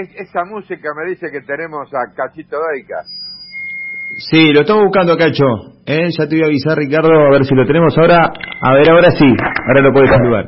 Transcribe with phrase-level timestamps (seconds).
[0.00, 3.02] esa música me dice que tenemos a Cachito Daica.
[4.30, 5.44] Sí, lo estamos buscando, Cacho.
[5.86, 6.08] ¿eh?
[6.16, 8.32] Ya te voy a avisar, Ricardo, a ver si lo tenemos ahora.
[8.60, 9.26] A ver, ahora sí,
[9.66, 10.44] ahora lo puedes saludar.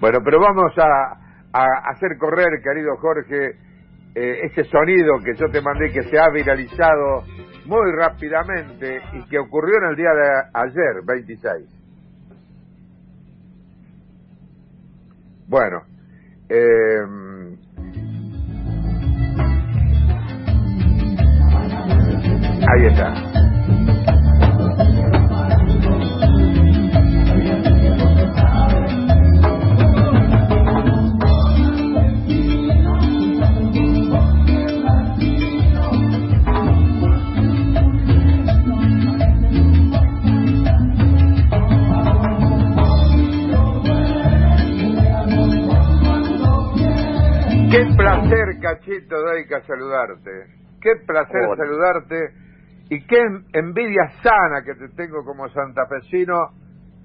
[0.00, 1.18] Bueno, pero vamos a,
[1.52, 3.58] a hacer correr, querido Jorge,
[4.14, 7.24] eh, ese sonido que yo te mandé que se ha viralizado
[7.66, 11.76] muy rápidamente y que ocurrió en el día de ayer, 26.
[15.48, 15.82] Bueno,
[16.48, 17.35] eh,
[22.68, 23.14] ahí está.
[47.96, 50.46] placer, Cachito Daica, saludarte.
[50.80, 52.45] Qué placer saludarte
[52.88, 53.18] y qué
[53.52, 56.50] envidia sana que te tengo como santafesino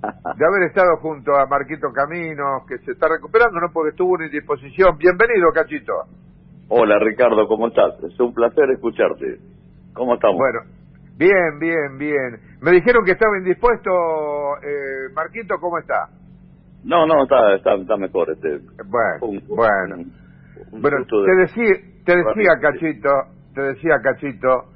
[0.02, 3.68] de haber estado junto a Marquito Caminos, que se está recuperando, ¿no?
[3.72, 4.98] Porque estuvo en indisposición.
[4.98, 5.94] Bienvenido, Cachito.
[6.70, 8.02] Hola, Ricardo, ¿cómo estás?
[8.04, 9.38] Es un placer escucharte.
[9.94, 10.38] ¿Cómo estamos?
[10.38, 10.62] Bueno,
[11.18, 12.40] bien, bien, bien.
[12.62, 13.92] Me dijeron que estaba indispuesto.
[14.64, 16.08] Eh, Marquito, ¿cómo está?
[16.84, 18.32] No, no, está, está, está mejor.
[18.32, 19.96] Este, bueno, bueno.
[20.72, 23.10] Bueno, te decía, te decía Cachito,
[23.54, 24.72] te decía Cachito,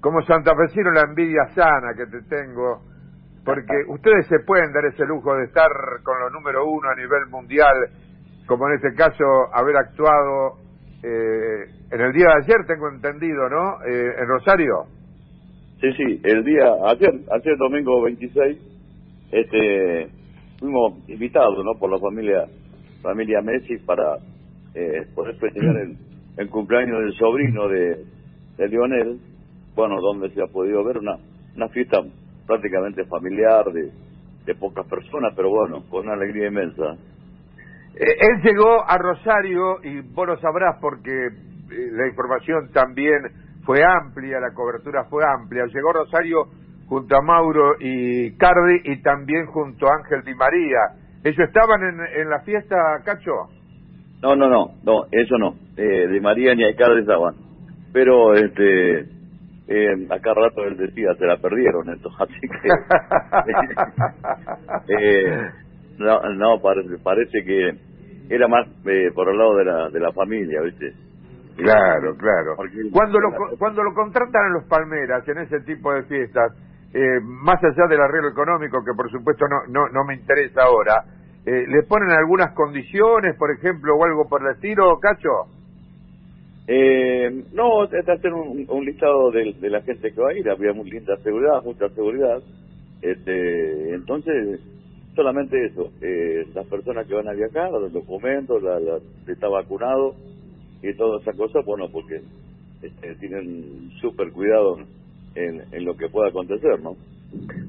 [0.00, 2.82] como santafesino la envidia sana que te tengo,
[3.44, 5.70] porque ustedes se pueden dar ese lujo de estar
[6.02, 7.76] con los número uno a nivel mundial,
[8.46, 10.58] como en este caso haber actuado
[11.02, 13.84] eh, en el día de ayer, tengo entendido, ¿no?
[13.84, 14.86] Eh, en Rosario.
[15.80, 18.58] Sí, sí, el día, ayer, ayer domingo 26,
[19.30, 20.08] este,
[20.58, 21.78] fuimos invitados, ¿no?
[21.78, 22.46] Por la familia,
[23.00, 24.16] familia Messi para
[24.74, 25.96] eh, poder festejar el,
[26.36, 28.04] el, cumpleaños del sobrino de,
[28.56, 29.20] de Lionel,
[29.78, 31.14] bueno, donde se ha podido ver una,
[31.54, 32.02] una fiesta
[32.48, 33.92] prácticamente familiar de,
[34.44, 36.96] de pocas personas, pero bueno, con una alegría inmensa.
[37.94, 41.30] Eh, él llegó a Rosario y vos lo sabrás porque eh,
[41.92, 43.20] la información también
[43.64, 45.66] fue amplia, la cobertura fue amplia.
[45.66, 46.48] Llegó Rosario
[46.88, 50.80] junto a Mauro y Cardi y también junto a Ángel Di María.
[51.22, 53.46] ¿Ellos estaban en, en la fiesta, Cacho?
[54.22, 55.54] No, no, no, no, eso no.
[55.76, 57.36] Eh, de María ni Icardi estaban.
[57.92, 59.17] Pero, este,
[59.68, 62.68] eh, acá rato él decía, se la perdieron, entonces, así que.
[64.94, 65.50] eh,
[65.98, 67.72] no, no parece, parece que
[68.30, 70.92] era más eh, por el lado de la, de la familia, ¿viste?
[71.56, 72.56] Claro, claro.
[72.92, 76.52] Cuando lo, cuando lo contratan en los Palmeras, en ese tipo de fiestas,
[76.94, 81.04] eh, más allá del arreglo económico, que por supuesto no, no, no me interesa ahora,
[81.48, 85.46] eh, ¿Le ponen algunas condiciones, por ejemplo, o algo por el estilo, Cacho?
[86.70, 90.74] Eh, no, está hacer un, listado de, de, la gente que va a ir, había
[90.74, 92.42] muy linda seguridad, mucha seguridad.
[93.00, 94.60] Este, entonces,
[95.16, 98.78] solamente eso, eh, las personas que van a viajar, los documentos, la,
[99.26, 100.14] está vacunado
[100.82, 102.20] y toda esa cosa, bueno, porque
[102.82, 104.76] este, tienen súper cuidado
[105.36, 106.96] en, en lo que pueda acontecer, ¿no?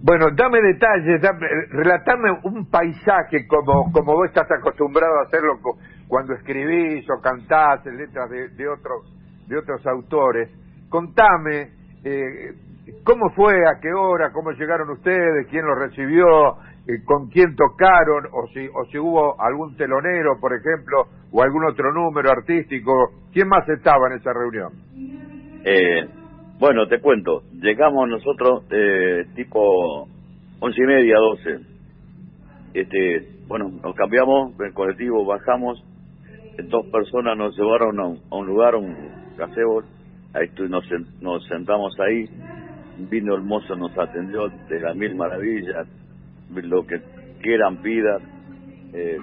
[0.03, 5.59] Bueno, dame detalles, dame, relatame un paisaje como, como vos estás acostumbrado a hacerlo
[6.09, 9.15] cuando escribís o cantás en letras de, de otros
[9.47, 10.49] de otros autores.
[10.89, 11.71] Contame
[12.03, 12.53] eh,
[13.03, 18.25] cómo fue, a qué hora, cómo llegaron ustedes, quién los recibió, eh, con quién tocaron,
[18.31, 23.11] o si, o si hubo algún telonero, por ejemplo, o algún otro número artístico.
[23.33, 24.71] ¿Quién más estaba en esa reunión?
[25.65, 26.07] Eh,
[26.59, 27.43] bueno, te cuento.
[27.53, 30.07] Llegamos nosotros eh, tipo
[30.59, 31.59] once y media, doce.
[32.73, 35.83] Este, bueno, nos cambiamos el colectivo, bajamos.
[36.63, 38.95] Dos personas nos llevaron a un, lugar, un
[39.37, 39.83] gazebo.
[40.33, 42.25] Ahí nos, sentamos ahí.
[43.09, 45.87] Vino el mozo, nos atendió de las mil maravillas,
[46.53, 46.99] lo que
[47.41, 48.21] quieran, pidan,
[48.93, 49.17] eh,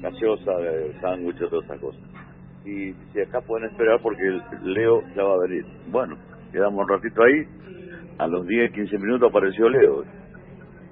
[0.00, 0.52] gaseosa,
[1.00, 2.00] sándwiches, todas esas cosas.
[2.64, 4.22] Y si acá pueden esperar porque
[4.62, 5.66] Leo ya va a venir.
[5.90, 6.16] Bueno,
[6.50, 7.44] quedamos un ratito ahí,
[8.18, 10.04] a los 10, 15 minutos apareció Leo.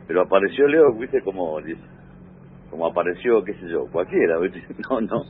[0.06, 1.58] Pero apareció Leo, viste, como
[2.72, 4.62] como apareció, qué sé yo, cualquiera, ¿viste?
[4.90, 5.22] No, no,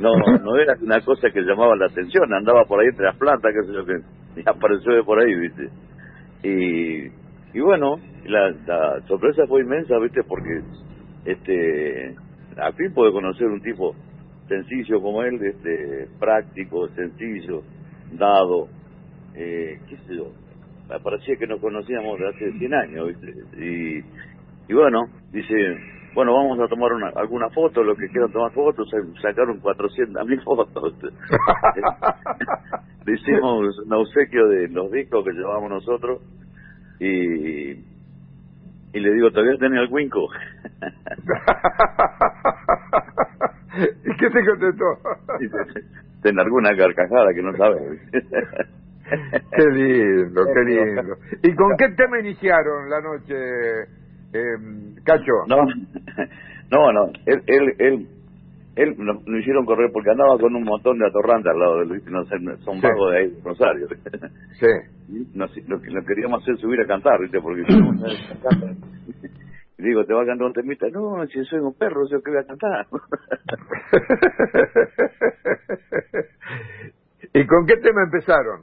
[0.00, 3.52] no, no era una cosa que llamaba la atención, andaba por ahí entre las plantas,
[3.54, 5.70] qué sé yo, que apareció de por ahí, ¿viste?
[6.42, 7.06] Y,
[7.56, 10.22] y bueno, la, la sorpresa fue inmensa, ¿viste?
[10.24, 10.60] Porque,
[11.24, 12.14] este,
[12.58, 13.94] al fin pude conocer un tipo
[14.46, 17.62] sencillo como él, este, práctico, sencillo,
[18.12, 18.68] dado,
[19.34, 20.32] eh, qué sé yo,
[21.02, 23.32] parecía que nos conocíamos de hace 100 años, ¿viste?
[23.56, 24.04] Y,
[24.70, 25.78] y bueno, dice,
[26.14, 28.88] bueno, vamos a tomar una, alguna foto, lo que quieran tomar fotos,
[29.22, 30.94] sacaron 400 mil fotos.
[33.06, 36.20] Le hicimos un obsequio de los discos que llevábamos nosotros
[36.98, 37.70] y,
[38.92, 40.28] y le digo, ¿todavía tenés el Winco?
[44.04, 44.84] ¿Y qué te contestó?
[46.22, 48.00] Te largó una carcajada que no sabes.
[49.56, 51.16] qué lindo, qué lindo.
[51.42, 53.34] ¿Y con qué tema iniciaron la noche,
[54.32, 54.56] eh,
[55.04, 55.44] Cacho?
[55.48, 55.56] No,
[56.70, 57.12] no, no.
[57.26, 58.08] Él, él, él,
[58.76, 62.04] él lo, hicieron correr porque andaba con un montón de atorrantes al lado de Luis,
[62.06, 63.88] no sé, son vagos de ahí, Rosario.
[64.58, 64.66] Sí.
[65.34, 67.40] No, lo, lo queríamos hacer subir a cantar, ¿viste?
[67.40, 67.62] Porque
[69.78, 70.86] y digo, ¿te va a cantar un temita?
[70.92, 72.86] No, si soy un perro, yo que voy a cantar.
[77.34, 78.62] ¿Y con qué tema empezaron?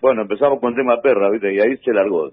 [0.00, 1.52] Bueno, empezamos con tema perra, ¿viste?
[1.52, 2.30] Y ahí se largó.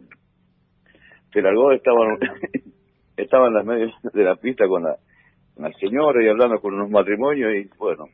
[1.35, 2.17] Se largó, estaban,
[3.17, 4.95] estaba en las medias de la pista con la,
[5.53, 8.05] con señora y hablando con unos matrimonios y bueno,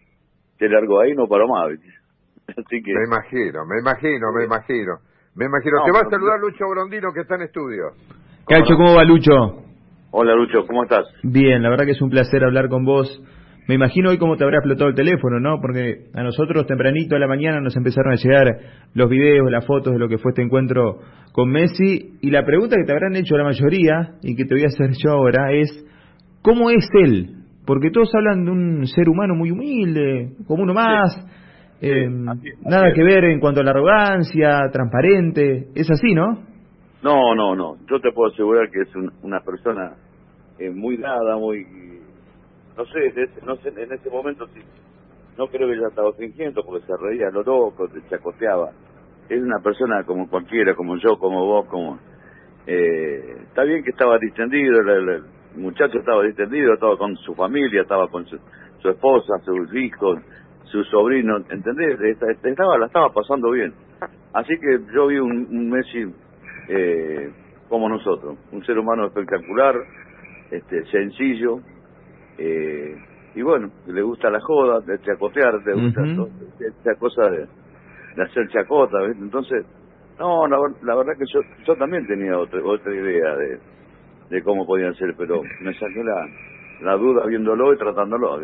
[0.58, 1.70] se largó ahí no paró más.
[2.48, 2.92] Así que...
[2.92, 4.94] Me imagino, me imagino, me imagino.
[5.36, 5.86] Me imagino.
[5.86, 7.92] Te va a saludar Lucho Brondino que está en estudio.
[8.48, 9.66] Cacho, ¿cómo va Lucho?
[10.10, 11.06] Hola Lucho, ¿cómo estás?
[11.22, 13.08] Bien, la verdad que es un placer hablar con vos.
[13.68, 15.62] Me imagino hoy cómo te habrá explotado el teléfono, ¿no?
[15.62, 18.58] Porque a nosotros tempranito a la mañana nos empezaron a llegar
[18.94, 21.00] los videos, las fotos de lo que fue este encuentro
[21.32, 22.18] con Messi.
[22.22, 24.92] Y la pregunta que te habrán hecho la mayoría, y que te voy a hacer
[25.04, 25.70] yo ahora, es,
[26.42, 27.36] ¿cómo es él?
[27.66, 31.16] Porque todos hablan de un ser humano muy humilde, como uno más,
[31.82, 36.52] eh, nada que ver en cuanto a la arrogancia, transparente, es así, ¿no?
[37.04, 37.78] No, no, no.
[37.90, 38.90] Yo te puedo asegurar que es
[39.24, 39.94] una persona
[40.60, 41.66] eh, muy dada, muy...
[42.82, 44.48] No sé, no sé, en ese momento.
[45.38, 48.72] No creo que ella estaba fingiendo porque se reía lo loco, se chacoteaba.
[49.30, 52.00] Es una persona como cualquiera, como yo, como vos, como...
[52.66, 55.24] Eh, está bien que estaba distendido, el,
[55.58, 58.40] muchacho estaba distendido, estaba con su familia, estaba con su,
[58.90, 60.20] esposa, sus hijos,
[60.64, 62.00] su sobrino, ¿entendés?
[62.02, 63.74] Estaba, la estaba pasando bien.
[64.34, 66.12] Así que yo vi un, un Messi
[66.68, 67.32] eh,
[67.70, 68.40] como nosotros.
[68.52, 69.76] Un ser humano espectacular,
[70.50, 71.60] este, sencillo,
[72.42, 72.96] eh,
[73.36, 77.48] y bueno, le gusta la joda, de chacotear, le gusta esa cosa de,
[78.22, 79.66] hacer chacota, entonces,
[80.20, 83.60] no, la, verdad que yo, yo también tenía otra, otra idea de,
[84.30, 86.26] de cómo podían ser, pero me saqué la,
[86.82, 88.40] la duda viéndolo y tratándolo.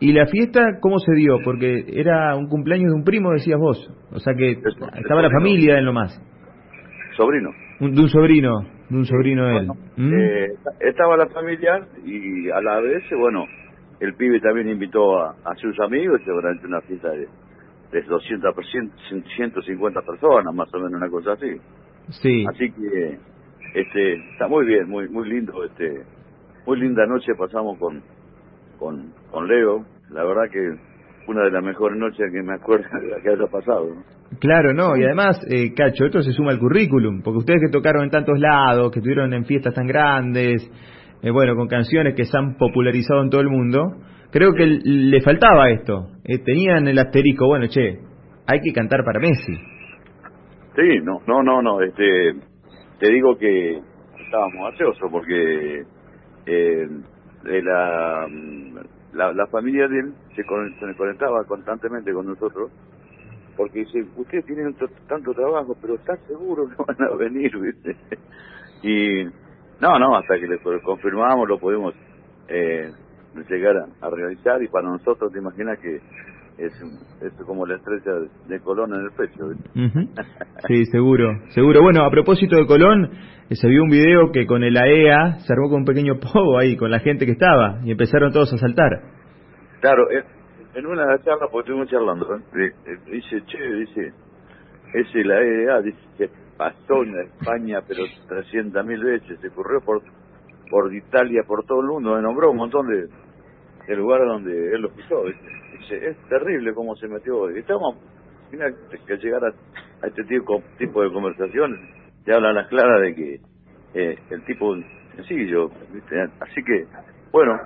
[0.00, 1.36] ¿Y la fiesta cómo se dio?
[1.44, 3.78] Porque era un cumpleaños de un primo, decías vos.
[4.12, 6.18] O sea que estaba la familia en lo más
[7.20, 7.50] sobrino.
[7.80, 9.68] de un sobrino, de un sobrino de él.
[9.96, 10.12] ¿Mm?
[10.12, 10.48] Eh,
[10.80, 13.46] estaba la familia y a la vez, bueno,
[14.00, 17.28] el pibe también invitó a, sus amigos durante una fiesta de,
[17.92, 18.54] de 200,
[19.36, 21.56] 150 personas, más o menos una cosa así.
[22.08, 22.44] Sí.
[22.48, 23.18] Así que
[23.74, 26.02] este está muy bien, muy muy lindo, este
[26.66, 28.02] muy linda noche pasamos con
[28.78, 29.84] con con Leo.
[30.10, 30.76] La verdad que
[31.28, 33.94] una de las mejores noches que me acuerdo de que haya pasado.
[34.40, 38.04] Claro, no, y además, eh, Cacho, esto se suma al currículum, porque ustedes que tocaron
[38.04, 40.66] en tantos lados, que estuvieron en fiestas tan grandes,
[41.22, 43.96] eh, bueno, con canciones que se han popularizado en todo el mundo,
[44.30, 46.08] creo que le faltaba esto.
[46.24, 48.00] Eh, tenían el asterisco, bueno, che,
[48.46, 49.54] hay que cantar para Messi.
[50.74, 52.32] Sí, no, no, no, no, este,
[52.98, 53.78] te digo que
[54.24, 55.82] estábamos ansiosos porque
[56.46, 56.88] eh,
[57.44, 58.26] la,
[59.12, 62.70] la, la familia de él se, conectaba constantemente con nosotros
[63.56, 64.74] porque dice, ustedes tienen
[65.08, 67.50] tanto trabajo, pero ¿estás seguro que van a venir?
[67.60, 67.96] ¿viste?
[68.82, 69.24] Y
[69.80, 71.94] no, no, hasta que le confirmamos lo podemos
[72.48, 72.90] eh,
[73.48, 75.96] llegar a, realizar y para nosotros te imaginas que
[76.58, 76.72] es,
[77.22, 79.50] es como la estrella de Colón en el pecho.
[80.68, 81.82] Sí, seguro, seguro.
[81.82, 83.10] Bueno, a propósito de Colón,
[83.48, 86.20] eh, se vio un video que con el AEA e se armó con un pequeño
[86.32, 88.90] pogo ahí, con la gente que estaba, y empezaron todos a saltar.
[89.80, 90.06] Claro,
[90.74, 92.72] en una charlas, porque estuvimos charlando, ¿eh?
[93.06, 94.12] dice, che, dice,
[94.94, 100.02] ese la EDA, dice, que pasó en España, pero 300.000 mil veces, se corrió por
[100.70, 103.08] por Italia, por todo el mundo, me nombró un montón de,
[103.88, 107.96] de lugares donde él lo pisó, dice, es terrible cómo se metió, y estamos,
[108.52, 108.72] mira,
[109.06, 111.80] que llegar a, este tipo, tipo de conversaciones,
[112.24, 113.40] te hablan las claras de que
[113.94, 114.76] eh, el tipo
[115.16, 116.20] sencillo, ¿viste?
[116.38, 116.86] así que,
[117.32, 117.58] bueno,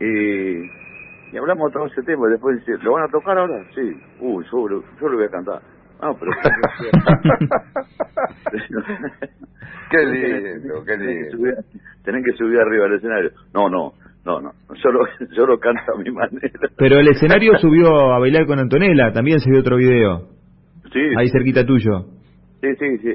[0.00, 0.85] y
[1.32, 3.64] y hablamos de todo ese tema y después dice, ¿lo van a tocar ahora?
[3.74, 3.92] Sí.
[4.20, 5.62] Uy, yo, yo lo voy a cantar.
[6.00, 6.30] Ah, pero...
[9.90, 11.62] qué lindo, qué lindo.
[12.04, 13.30] Tienen que subir arriba al escenario.
[13.54, 13.92] No, no,
[14.24, 14.52] no, no.
[14.82, 15.06] Yo lo,
[15.36, 16.70] yo lo canto a mi manera.
[16.76, 20.28] Pero el escenario subió a bailar con Antonella, también se vio otro video.
[20.92, 21.00] Sí.
[21.16, 22.06] Ahí cerquita tuyo.
[22.60, 23.10] Sí, sí, sí.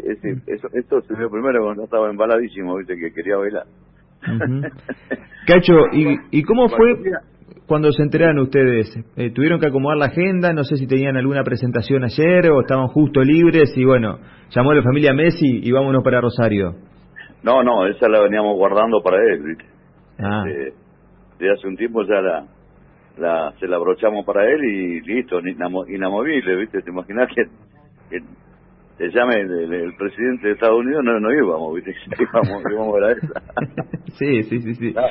[0.48, 3.65] Eso, esto se vio primero cuando estaba embaladísimo, viste, que quería bailar.
[5.48, 6.96] Cacho, ¿y, ¿y cómo fue
[7.72, 8.94] cuando se enteraron ustedes?
[9.16, 10.51] Eh, ¿Tuvieron que acomodar la agenda?
[10.51, 14.75] No sé si tenían alguna presentación ayer o estaban justo libres y bueno, llamó a
[14.75, 16.75] la familia Messi y vámonos para Rosario.
[17.44, 19.63] No, no, esa la veníamos guardando para él, ¿viste?
[20.20, 20.44] Ah.
[20.46, 20.74] Este,
[21.40, 22.46] de hace un tiempo ya la,
[23.18, 26.82] la se la abrochamos para él y listo, inamovible, ¿viste?
[26.82, 27.44] ¿Te imaginas que,
[28.10, 28.18] que
[29.10, 31.03] llame el, presidente de Estados Unidos?
[31.03, 31.93] No, no íbamos, ¿viste?
[32.20, 33.41] Íbamos, íbamos a ver esa.
[34.17, 34.93] sí, sí, sí, sí.
[34.98, 35.08] Ah.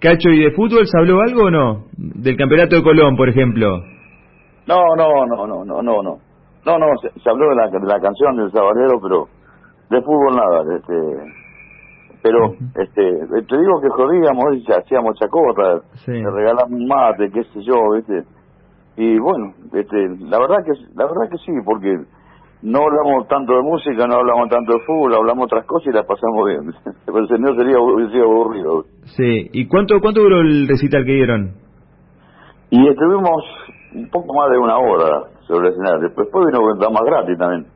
[0.00, 1.84] Cacho, ¿y de fútbol se habló algo o no?
[1.96, 3.82] Del campeonato de Colón, por ejemplo.
[4.66, 6.18] No, no, no, no, no, no, no.
[6.64, 9.28] No, no, se, habló de la, de la canción del Sabalero, pero
[9.90, 11.40] de fútbol nada, este
[12.22, 13.02] pero este
[13.48, 16.12] te digo que jodíamos y hacíamos chacota sí.
[16.12, 18.24] le regalamos un mate qué sé yo viste
[18.96, 21.98] y bueno este la verdad que la verdad que sí porque
[22.62, 26.06] no hablamos tanto de música no hablamos tanto de fútbol hablamos otras cosas y las
[26.06, 26.72] pasamos bien.
[27.06, 27.76] Pero el señor sería,
[28.10, 28.84] sería aburrido.
[29.16, 29.48] Sí.
[29.52, 31.54] Y cuánto cuánto duró el recital que dieron
[32.70, 33.42] y estuvimos
[33.94, 37.66] un poco más de una hora sobre el escenario después vino más gratis también.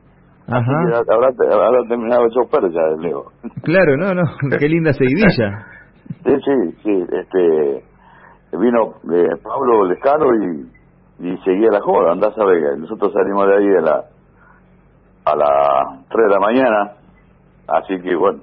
[0.47, 1.01] Ajá.
[1.11, 3.25] Habrá, habrá, terminado el chofer ya, Leo.
[3.63, 4.23] Claro, no, no,
[4.59, 5.65] qué linda seguidilla.
[6.23, 7.83] sí, sí, sí, este,
[8.57, 13.55] vino eh, Pablo Lescano y, y seguía la joda, andás a ver, nosotros salimos de
[13.57, 14.05] ahí a la,
[15.25, 16.93] a las 3 de la mañana,
[17.67, 18.41] así que bueno,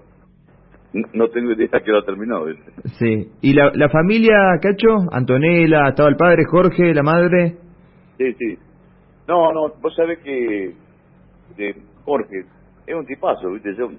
[1.15, 2.45] no tengo idea que lo terminó.
[2.99, 5.09] Sí, ¿y la, la familia, Cacho?
[5.11, 7.57] Antonella, estaba el padre, Jorge, la madre.
[8.19, 8.59] Sí, sí.
[9.27, 10.75] No, no, vos sabés que
[12.05, 12.45] Jorge
[12.87, 13.75] es un tipazo, ¿viste?
[13.77, 13.91] Yo,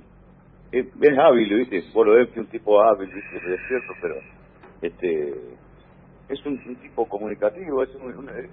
[0.72, 0.88] es,
[1.18, 1.84] hábil, ¿viste?
[1.94, 3.38] Por lo que un tipo hábil, ¿viste?
[3.38, 4.16] Es cierto, pero
[4.82, 5.34] este
[6.30, 7.90] es un, tipo comunicativo, es,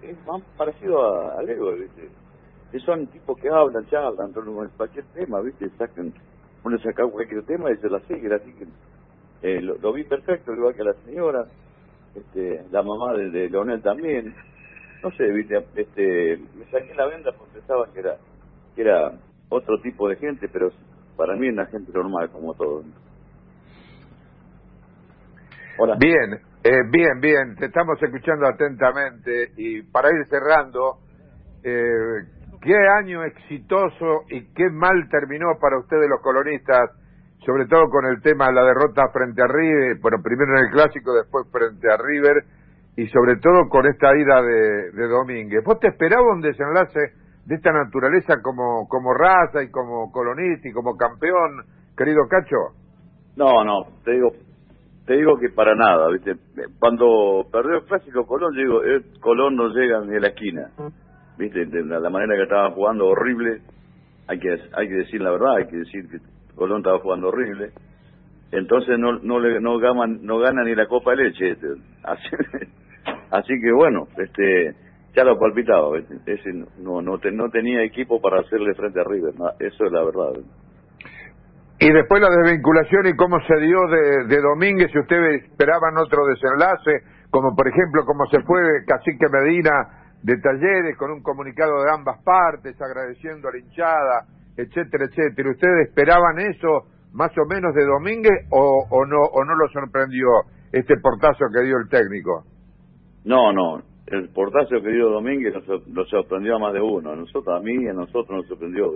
[0.02, 2.08] es más parecido a, a Leo, ¿viste?
[2.78, 4.32] Son tipos que hablan, charlan,
[4.76, 5.68] cualquier tema, ¿viste?
[5.70, 6.12] Sacan,
[6.62, 8.66] uno saca cualquier tema y se la sigue, así que
[9.42, 11.46] eh, lo, vi perfecto, igual que la señora,
[12.14, 14.34] este, la mamá de, de Leonel también.
[15.02, 15.64] No sé, ¿viste?
[15.74, 18.16] Este, me saqué la venda porque pensaba que era,
[18.76, 19.12] que era
[19.48, 20.70] otro tipo de gente, pero
[21.16, 22.84] para mí es una gente normal como todos.
[25.78, 25.96] Hola.
[25.98, 30.98] Bien, eh, bien, bien, te estamos escuchando atentamente y para ir cerrando,
[31.62, 36.90] eh, ¿qué año exitoso y qué mal terminó para ustedes los colonistas,
[37.44, 40.70] sobre todo con el tema de la derrota frente a River, bueno, primero en el
[40.70, 42.44] clásico, después frente a River
[42.96, 45.64] y sobre todo con esta ida de, de Domínguez?
[45.64, 47.00] ¿Vos te esperabas un desenlace
[47.46, 51.64] de esta naturaleza como, como raza y como colonista y como campeón,
[51.96, 52.76] querido Cacho?
[53.36, 54.32] No, no, te digo,
[55.06, 56.34] te digo que para nada, ¿viste?
[56.78, 60.70] Cuando perdió el clásico Colón, yo digo, eh, Colón no llega ni a la esquina,
[61.40, 61.66] ¿viste?
[61.84, 63.62] La, manera que estaba jugando horrible,
[64.28, 66.18] hay que hay que decir la verdad, hay que decir que
[66.54, 67.70] Colón estaba jugando horrible.
[68.52, 71.66] Entonces no no le no gana no gana ni la copa de leche, este.
[73.30, 74.74] así, que bueno, este
[75.16, 79.84] ya lo palpitaba, ese no no, no tenía equipo para hacerle frente a River, eso
[79.86, 80.42] es la verdad.
[81.82, 86.26] Y después la desvinculación y cómo se dio de, de Domínguez, si ustedes esperaban otro
[86.26, 91.90] desenlace, como por ejemplo como se fue Cacique Medina de Talleres con un comunicado de
[91.92, 95.50] ambas partes agradeciendo a la hinchada, etcétera, etcétera.
[95.50, 100.28] ¿Ustedes esperaban eso más o menos de Domínguez o, o no o no lo sorprendió
[100.72, 102.44] este portazo que dio el técnico?
[103.24, 105.54] No, no, el portazo que dio Domínguez
[105.86, 107.12] nos, sorprendió a más de uno.
[107.12, 108.92] A nosotros, a mí y a nosotros nos sorprendió.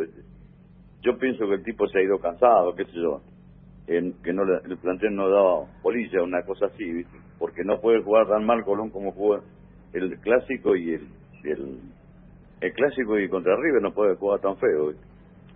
[1.03, 3.21] Yo pienso que el tipo se ha ido cansado, qué sé yo.
[3.87, 7.19] que no el plantel no daba polilla, una cosa así, ¿viste?
[7.39, 9.41] porque no puede jugar tan mal Colón como jugó
[9.95, 11.09] el clásico y el,
[11.45, 11.79] el,
[12.61, 14.93] el clásico y contra River no puede jugar tan feo.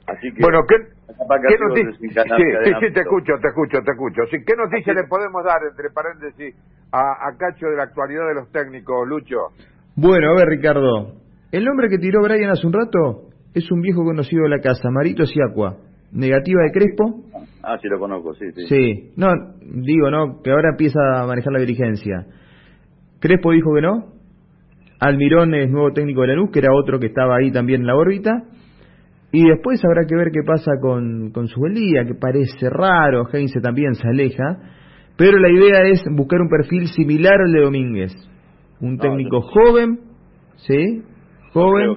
[0.07, 2.25] Así que, bueno, ¿qué, ¿qué noticia?
[2.25, 4.23] Sí, sí, sí, te escucho, te escucho, te escucho.
[4.31, 6.55] Sí, ¿Qué noticia le podemos dar, entre paréntesis,
[6.91, 9.37] a, a Cacho de la actualidad de los técnicos, Lucho?
[9.97, 11.13] Bueno, a ver, Ricardo.
[11.53, 14.91] El nombre que tiró Brian hace un rato es un viejo conocido de la casa,
[14.91, 15.77] Marito Siacua.
[16.11, 17.25] Negativa de Crespo.
[17.63, 18.67] Ah, sí, lo conozco, sí, sí.
[18.67, 19.29] Sí, no,
[19.61, 20.41] digo, ¿no?
[20.43, 22.25] Que ahora empieza a manejar la dirigencia.
[23.21, 24.18] Crespo dijo que no.
[25.01, 27.87] Almirón es nuevo técnico de la luz, que era otro que estaba ahí también en
[27.87, 28.43] la órbita.
[29.31, 33.61] Y después habrá que ver qué pasa con, con su día, que parece raro, Heinze
[33.61, 34.57] también se aleja,
[35.19, 38.13] pero la idea es buscar un perfil similar al de Domínguez,
[38.81, 40.01] un técnico joven,
[40.57, 41.03] ¿sí?
[41.53, 41.97] Joven,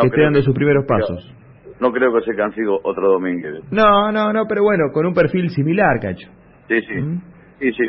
[0.00, 1.34] que, esté dando sus primeros pasos.
[1.80, 3.64] No creo que se consigo otro Domínguez.
[3.70, 6.28] No, no, no, pero bueno, con un perfil similar, Cacho.
[6.68, 6.94] Sí, sí.
[6.94, 7.20] ¿Mm?
[7.58, 7.84] Sí, sí.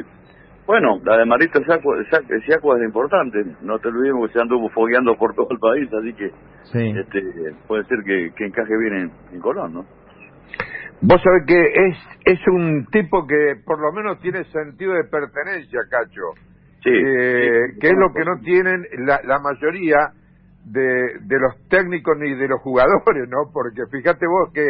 [0.71, 5.35] Bueno, la de Marito Siacua es importante, no te olvidemos que se anduvo fogueando por
[5.35, 6.27] todo el país, así que
[6.97, 7.21] este,
[7.67, 9.85] puede ser que, encaje bien en, Colón, ¿no?
[11.01, 15.81] Vos sabés que es, es un tipo que por lo menos tiene sentido de pertenencia,
[15.89, 16.39] Cacho.
[16.81, 16.89] Sí.
[16.89, 20.13] Eh, que es lo que no tienen la, la mayoría
[20.63, 23.51] de, de los técnicos ni de los jugadores, ¿no?
[23.51, 24.63] Porque fíjate vos que,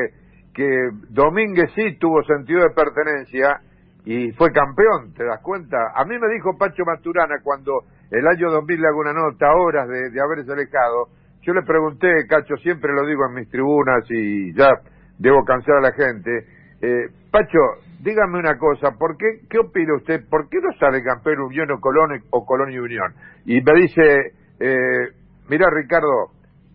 [0.55, 3.61] que Domínguez sí tuvo sentido de pertenencia
[4.05, 5.77] y fue campeón, ¿te das cuenta?
[5.95, 9.87] A mí me dijo Pacho Masturana cuando el año 2000 le hago una nota, horas
[9.87, 11.07] de, de haberse alejado,
[11.41, 14.69] yo le pregunté, Cacho, siempre lo digo en mis tribunas y ya
[15.17, 16.45] debo cansar a la gente.
[16.81, 17.57] Eh, Pacho,
[17.99, 20.27] dígame una cosa, ¿por qué, qué opina usted?
[20.29, 23.13] ¿Por qué no sale campeón Unión o Colón o Colón y Unión?
[23.45, 25.07] Y me dice, eh,
[25.49, 26.29] mira Ricardo,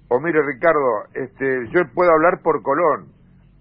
[0.09, 3.16] o mire Ricardo, este, yo puedo hablar por Colón.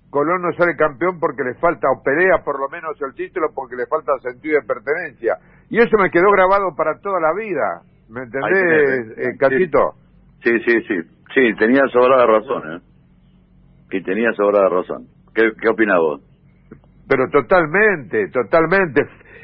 [0.10, 3.76] Colón no sale campeón porque le falta, o pelea por lo menos el título porque
[3.76, 5.38] le falta sentido de pertenencia.
[5.70, 7.82] Y eso me quedó grabado para toda la vida.
[8.10, 9.94] ¿Me entendés, eh, Cachito?
[10.44, 10.96] Sí, sí, sí.
[11.34, 12.80] Sí, tenía sobrada razón, ¿eh?
[13.90, 15.08] Que tenía sobrada razón.
[15.34, 16.22] ¿Qué, qué opinas vos?
[17.10, 19.02] Pero totalmente, totalmente.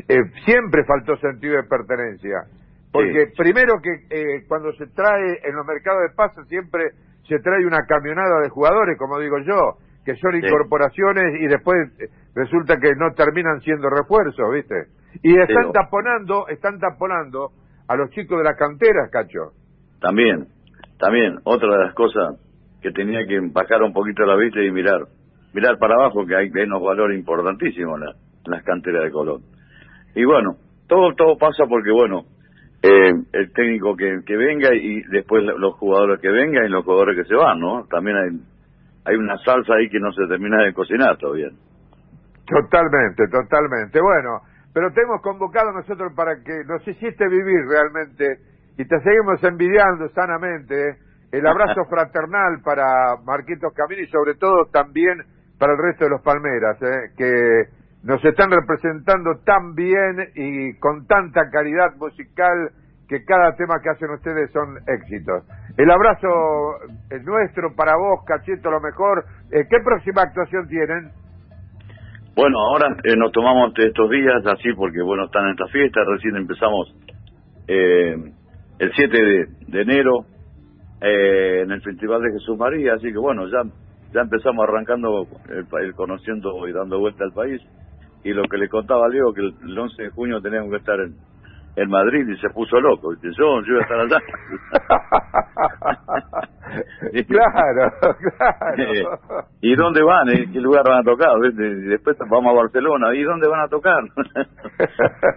[0.07, 2.43] Eh, siempre faltó sentido de pertenencia.
[2.91, 3.33] Porque Sí.
[3.37, 6.91] primero que eh, cuando se trae en los mercados de pases siempre
[7.27, 10.45] se trae una camionada de jugadores, como digo yo, que son Sí.
[10.45, 14.75] incorporaciones y después eh, resulta que no terminan siendo refuerzos, ¿viste?
[15.23, 17.49] Y están taponando, están taponando
[17.87, 19.51] a los chicos de las canteras, cacho.
[19.99, 20.47] También,
[20.97, 22.39] también, otra de las cosas
[22.81, 25.01] que tenía que bajar un poquito la vista y mirar,
[25.53, 28.11] mirar para abajo que hay, unos valores importantísimos en, la-
[28.45, 29.41] en las canteras de Colón.
[30.15, 30.55] Y bueno,
[30.87, 32.23] todo todo pasa porque bueno,
[32.81, 36.83] eh, el técnico que, que venga y después lo- los jugadores que vengan y los
[36.83, 37.85] jugadores que se van, ¿no?
[37.89, 38.29] También hay
[39.05, 41.49] hay una salsa ahí que no se termina de cocinar todavía.
[42.45, 43.99] Totalmente, totalmente.
[44.01, 44.41] Bueno,
[44.73, 48.39] pero te hemos convocado nosotros para que nos hiciste vivir realmente
[48.77, 50.95] y te seguimos envidiando sanamente ¿eh?
[51.31, 55.23] el abrazo fraternal para Marquitos Camino y sobre todo también
[55.57, 57.11] para el resto de los Palmeras, ¿eh?
[57.17, 62.71] que nos están representando tan bien y con tanta calidad musical
[63.11, 65.43] que cada tema que hacen ustedes son éxitos.
[65.75, 66.29] El abrazo
[67.09, 69.25] es nuestro para vos, Cachito, lo mejor.
[69.51, 71.11] Eh, ¿Qué próxima actuación tienen?
[72.37, 76.37] Bueno, ahora eh, nos tomamos estos días así porque, bueno, están en esta fiesta, recién
[76.37, 76.95] empezamos
[77.67, 78.15] eh,
[78.79, 80.25] el 7 de, de enero
[81.01, 83.63] eh, en el Festival de Jesús María, así que bueno, ya
[84.13, 87.61] ya empezamos arrancando el, pa- el conociendo y dando vuelta al país
[88.23, 90.99] y lo que le contaba Leo que el, el 11 de junio teníamos que estar
[90.99, 91.15] en,
[91.75, 93.29] en Madrid y se puso loco, ¿viste?
[93.37, 94.17] yo, yo iba a estar allá.
[97.27, 97.91] claro,
[98.77, 99.45] Eh, claro.
[99.61, 100.29] ¿Y dónde van?
[100.29, 101.29] ¿En qué lugar van a tocar?
[101.43, 101.51] Y
[101.87, 103.13] después vamos a Barcelona.
[103.13, 104.01] ¿Y dónde van a tocar?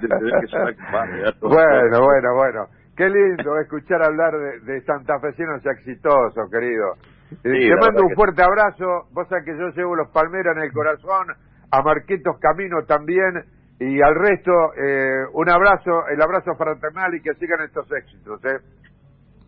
[1.40, 2.66] bueno, bueno, bueno.
[2.96, 6.94] Qué lindo escuchar hablar de, de santafesinos exitosos, querido.
[6.94, 6.98] Eh,
[7.42, 9.08] Sí, Te mando un que- fuerte abrazo.
[9.12, 11.26] Vos sabés que yo llevo los Palmeras en el corazón,
[11.72, 13.42] a Marquitos Camino también,
[13.80, 18.44] y al resto eh, un abrazo, el abrazo fraternal y que sigan estos éxitos.
[18.44, 18.58] ¿eh?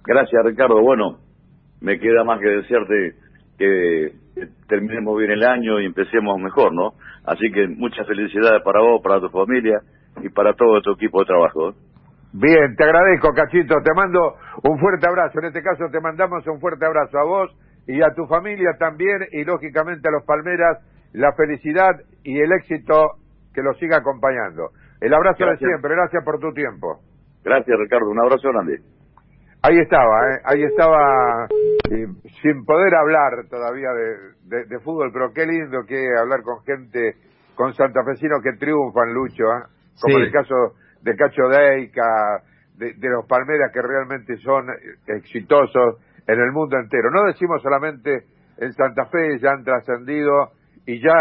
[0.05, 0.81] Gracias, Ricardo.
[0.83, 1.19] Bueno,
[1.81, 3.15] me queda más que desearte
[3.59, 4.13] que
[4.69, 6.93] terminemos bien el año y empecemos mejor, ¿no?
[7.25, 9.81] Así que muchas felicidades para vos, para tu familia
[10.23, 11.75] y para todo tu equipo de trabajo.
[12.33, 13.77] Bien, te agradezco, Cachito.
[13.83, 15.39] Te mando un fuerte abrazo.
[15.39, 17.51] En este caso te mandamos un fuerte abrazo a vos
[17.87, 20.79] y a tu familia también y lógicamente a los Palmeras
[21.13, 21.93] la felicidad
[22.25, 23.13] y el éxito
[23.57, 24.69] que los siga acompañando.
[25.01, 25.61] El abrazo Gracias.
[25.61, 25.95] de siempre.
[25.97, 27.01] Gracias por tu tiempo.
[27.43, 28.11] Gracias, Ricardo.
[28.11, 28.81] Un abrazo grande.
[29.63, 30.41] Ahí estaba, ¿eh?
[30.45, 31.47] ahí estaba,
[31.91, 32.07] eh,
[32.43, 37.15] sin poder hablar todavía de, de- de fútbol, pero qué lindo que hablar con gente,
[37.57, 39.63] con santafesinos que triunfan, Lucho, ¿eh?
[40.01, 40.21] como Sí.
[40.21, 40.55] en el caso
[41.03, 42.43] de Cacho Deica,
[42.77, 44.67] de, de los Palmeras que realmente son
[45.07, 45.97] exitosos
[46.29, 47.11] en el mundo entero.
[47.11, 48.25] No decimos solamente
[48.59, 50.51] en Santa Fe, ya han trascendido
[50.87, 51.13] y ya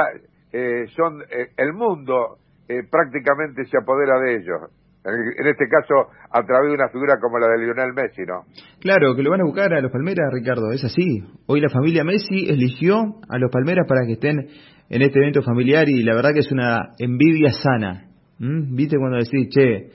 [0.56, 2.38] eh, son, eh, el mundo
[2.70, 4.72] eh, prácticamente se apodera de ellos.
[5.04, 8.44] En, en este caso, a través de una figura como la de Lionel Messi, ¿no?
[8.80, 11.24] Claro, que lo van a buscar a los Palmeras, Ricardo, es así.
[11.48, 12.96] Hoy la familia Messi eligió
[13.28, 14.48] a los Palmeras para que estén
[14.90, 18.06] en este evento familiar y la verdad que es una envidia sana.
[18.40, 18.76] ¿Mm?
[18.76, 19.90] ¿Viste cuando decís, che,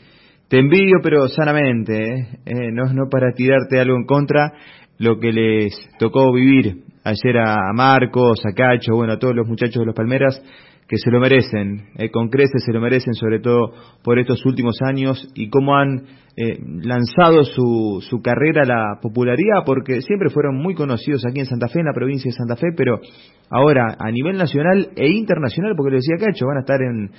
[0.49, 2.29] te envidio pero sanamente, ¿eh?
[2.45, 4.53] Eh, no, no para tirarte algo en contra,
[4.99, 9.81] lo que les tocó vivir ayer a Marcos, a Cacho, bueno, a todos los muchachos
[9.81, 10.43] de los Palmeras,
[10.91, 14.77] que se lo merecen, eh, con creces se lo merecen, sobre todo por estos últimos
[14.83, 16.03] años y cómo han
[16.37, 21.69] eh, lanzado su, carrera a la popularidad, porque siempre fueron muy conocidos aquí en Santa
[21.69, 22.99] Fe, en la provincia de Santa Fe, pero
[23.51, 27.11] ahora a nivel nacional e internacional, porque lo decía Cacho, van a estar en,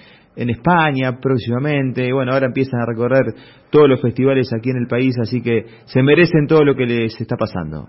[0.50, 3.36] España próximamente, bueno, ahora empiezan a recorrer
[3.70, 7.20] todos los festivales aquí en el país, así que se merecen todo lo que les
[7.20, 7.88] está pasando.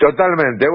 [0.00, 0.66] Totalmente.